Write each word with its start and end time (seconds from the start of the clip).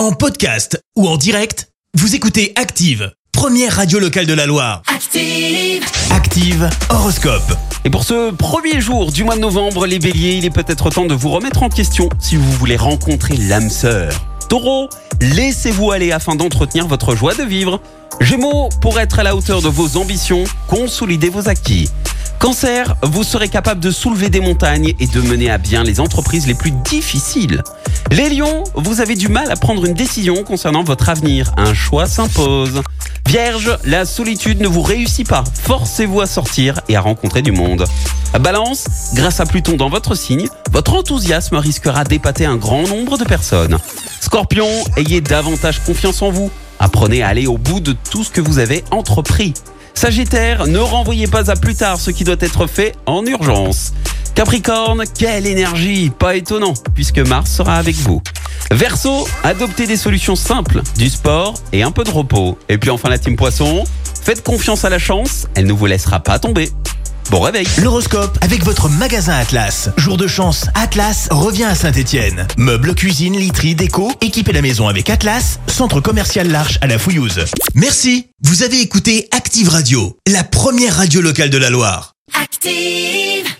En 0.00 0.12
podcast 0.12 0.82
ou 0.96 1.06
en 1.06 1.18
direct, 1.18 1.68
vous 1.92 2.14
écoutez 2.14 2.54
Active, 2.56 3.12
première 3.32 3.76
radio 3.76 3.98
locale 3.98 4.24
de 4.24 4.32
la 4.32 4.46
Loire. 4.46 4.80
Active. 4.86 5.84
Active 6.10 6.70
Horoscope. 6.88 7.52
Et 7.84 7.90
pour 7.90 8.04
ce 8.04 8.30
premier 8.30 8.80
jour 8.80 9.12
du 9.12 9.24
mois 9.24 9.36
de 9.36 9.42
novembre, 9.42 9.86
les 9.86 9.98
béliers, 9.98 10.36
il 10.36 10.46
est 10.46 10.50
peut-être 10.50 10.88
temps 10.88 11.04
de 11.04 11.12
vous 11.12 11.28
remettre 11.28 11.62
en 11.62 11.68
question 11.68 12.08
si 12.18 12.36
vous 12.36 12.50
voulez 12.52 12.78
rencontrer 12.78 13.36
l'âme 13.36 13.68
sœur. 13.68 14.10
Taureau, 14.48 14.88
laissez-vous 15.20 15.90
aller 15.90 16.12
afin 16.12 16.34
d'entretenir 16.34 16.86
votre 16.86 17.14
joie 17.14 17.34
de 17.34 17.42
vivre. 17.42 17.78
Gémeaux, 18.20 18.70
pour 18.80 18.98
être 18.98 19.18
à 19.18 19.22
la 19.22 19.36
hauteur 19.36 19.60
de 19.60 19.68
vos 19.68 19.98
ambitions, 19.98 20.44
consolidez 20.66 21.28
vos 21.28 21.50
acquis. 21.50 21.90
Cancer, 22.38 22.96
vous 23.02 23.22
serez 23.22 23.50
capable 23.50 23.80
de 23.80 23.90
soulever 23.90 24.30
des 24.30 24.40
montagnes 24.40 24.94
et 24.98 25.06
de 25.06 25.20
mener 25.20 25.50
à 25.50 25.58
bien 25.58 25.84
les 25.84 26.00
entreprises 26.00 26.46
les 26.46 26.54
plus 26.54 26.70
difficiles. 26.70 27.62
Les 28.10 28.28
lions, 28.28 28.64
vous 28.74 29.00
avez 29.00 29.14
du 29.14 29.28
mal 29.28 29.52
à 29.52 29.56
prendre 29.56 29.84
une 29.84 29.94
décision 29.94 30.42
concernant 30.42 30.82
votre 30.82 31.08
avenir. 31.08 31.52
Un 31.56 31.74
choix 31.74 32.06
s'impose. 32.06 32.82
Vierge, 33.26 33.78
la 33.84 34.04
solitude 34.04 34.60
ne 34.60 34.66
vous 34.66 34.82
réussit 34.82 35.28
pas. 35.28 35.44
Forcez-vous 35.62 36.20
à 36.20 36.26
sortir 36.26 36.80
et 36.88 36.96
à 36.96 37.00
rencontrer 37.00 37.40
du 37.40 37.52
monde. 37.52 37.84
Balance, 38.40 38.86
grâce 39.14 39.38
à 39.38 39.46
Pluton 39.46 39.76
dans 39.76 39.88
votre 39.88 40.16
signe, 40.16 40.48
votre 40.72 40.94
enthousiasme 40.94 41.54
risquera 41.56 42.02
d'épater 42.02 42.46
un 42.46 42.56
grand 42.56 42.82
nombre 42.88 43.16
de 43.16 43.24
personnes. 43.24 43.78
Scorpion, 44.20 44.68
ayez 44.96 45.20
davantage 45.20 45.80
confiance 45.84 46.20
en 46.22 46.30
vous. 46.30 46.50
Apprenez 46.80 47.22
à 47.22 47.28
aller 47.28 47.46
au 47.46 47.58
bout 47.58 47.78
de 47.78 47.94
tout 48.10 48.24
ce 48.24 48.30
que 48.30 48.40
vous 48.40 48.58
avez 48.58 48.82
entrepris. 48.90 49.54
Sagittaire, 49.94 50.66
ne 50.66 50.78
renvoyez 50.78 51.28
pas 51.28 51.48
à 51.50 51.54
plus 51.54 51.76
tard 51.76 52.00
ce 52.00 52.10
qui 52.10 52.24
doit 52.24 52.36
être 52.40 52.66
fait 52.66 52.94
en 53.06 53.24
urgence. 53.24 53.92
Capricorne, 54.40 55.04
quelle 55.18 55.46
énergie, 55.46 56.10
pas 56.18 56.34
étonnant, 56.34 56.72
puisque 56.94 57.18
Mars 57.18 57.50
sera 57.50 57.74
avec 57.74 57.94
vous. 57.96 58.22
Verseau, 58.70 59.28
adoptez 59.44 59.86
des 59.86 59.98
solutions 59.98 60.34
simples, 60.34 60.80
du 60.96 61.10
sport 61.10 61.52
et 61.74 61.82
un 61.82 61.90
peu 61.90 62.04
de 62.04 62.10
repos. 62.10 62.56
Et 62.70 62.78
puis 62.78 62.88
enfin 62.88 63.10
la 63.10 63.18
team 63.18 63.36
Poisson, 63.36 63.84
faites 64.24 64.42
confiance 64.42 64.86
à 64.86 64.88
la 64.88 64.98
chance, 64.98 65.46
elle 65.54 65.66
ne 65.66 65.74
vous 65.74 65.84
laissera 65.84 66.20
pas 66.20 66.38
tomber. 66.38 66.70
Bon 67.28 67.40
réveil 67.40 67.66
L'horoscope 67.82 68.38
avec 68.40 68.64
votre 68.64 68.88
magasin 68.88 69.34
Atlas. 69.34 69.90
Jour 69.98 70.16
de 70.16 70.26
chance, 70.26 70.68
Atlas 70.74 71.28
revient 71.30 71.64
à 71.64 71.74
Saint-Étienne. 71.74 72.48
Meubles, 72.56 72.94
cuisine, 72.94 73.36
literie, 73.36 73.74
déco, 73.74 74.10
équipez 74.22 74.52
la 74.52 74.62
maison 74.62 74.88
avec 74.88 75.10
Atlas, 75.10 75.60
centre 75.66 76.00
commercial 76.00 76.48
L'Arche 76.48 76.78
à 76.80 76.86
la 76.86 76.98
Fouillouse. 76.98 77.44
Merci. 77.74 78.28
Vous 78.42 78.62
avez 78.62 78.80
écouté 78.80 79.28
Active 79.32 79.68
Radio, 79.68 80.16
la 80.26 80.44
première 80.44 80.96
radio 80.96 81.20
locale 81.20 81.50
de 81.50 81.58
la 81.58 81.68
Loire. 81.68 82.14
Active. 82.42 83.59